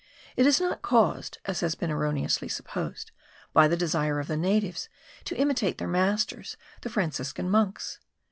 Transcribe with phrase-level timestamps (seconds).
[0.35, 3.11] It is not caused, as had been erroneously supposed,
[3.53, 4.89] by the desire of the natives
[5.25, 7.99] to imitate their masters, the Franciscan monks.